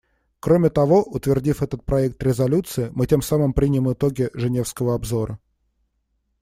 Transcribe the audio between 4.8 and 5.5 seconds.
обзора.